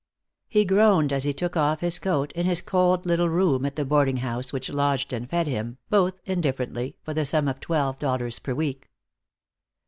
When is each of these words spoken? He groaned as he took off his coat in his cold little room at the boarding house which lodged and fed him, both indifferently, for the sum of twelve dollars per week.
He 0.47 0.65
groaned 0.65 1.13
as 1.13 1.25
he 1.25 1.31
took 1.31 1.55
off 1.55 1.81
his 1.81 1.99
coat 1.99 2.31
in 2.31 2.47
his 2.47 2.59
cold 2.63 3.05
little 3.05 3.29
room 3.29 3.65
at 3.67 3.75
the 3.75 3.85
boarding 3.85 4.17
house 4.17 4.51
which 4.51 4.71
lodged 4.71 5.13
and 5.13 5.29
fed 5.29 5.45
him, 5.45 5.77
both 5.91 6.19
indifferently, 6.25 6.97
for 7.03 7.13
the 7.13 7.23
sum 7.23 7.47
of 7.47 7.59
twelve 7.59 7.99
dollars 7.99 8.39
per 8.39 8.55
week. 8.55 8.89